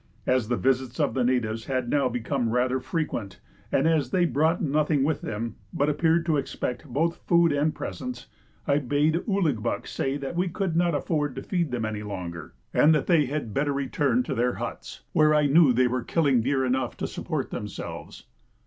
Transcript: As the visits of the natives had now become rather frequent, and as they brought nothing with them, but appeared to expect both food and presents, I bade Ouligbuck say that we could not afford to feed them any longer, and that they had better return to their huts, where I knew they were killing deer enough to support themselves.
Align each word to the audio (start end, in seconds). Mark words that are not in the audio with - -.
As 0.25 0.47
the 0.47 0.57
visits 0.57 0.99
of 0.99 1.13
the 1.13 1.23
natives 1.23 1.65
had 1.65 1.87
now 1.87 2.09
become 2.09 2.49
rather 2.49 2.79
frequent, 2.79 3.39
and 3.71 3.87
as 3.87 4.09
they 4.09 4.25
brought 4.25 4.59
nothing 4.59 5.03
with 5.03 5.21
them, 5.21 5.57
but 5.71 5.89
appeared 5.89 6.25
to 6.25 6.37
expect 6.37 6.87
both 6.87 7.17
food 7.27 7.51
and 7.51 7.75
presents, 7.75 8.25
I 8.65 8.79
bade 8.79 9.17
Ouligbuck 9.27 9.85
say 9.85 10.17
that 10.17 10.35
we 10.35 10.47
could 10.49 10.75
not 10.75 10.95
afford 10.95 11.35
to 11.35 11.43
feed 11.43 11.69
them 11.69 11.85
any 11.85 12.01
longer, 12.01 12.55
and 12.73 12.95
that 12.95 13.05
they 13.05 13.27
had 13.27 13.53
better 13.53 13.73
return 13.73 14.23
to 14.23 14.33
their 14.33 14.53
huts, 14.55 15.01
where 15.13 15.35
I 15.35 15.45
knew 15.45 15.71
they 15.71 15.87
were 15.87 16.03
killing 16.03 16.41
deer 16.41 16.65
enough 16.65 16.97
to 16.97 17.05
support 17.05 17.51
themselves. 17.51 18.25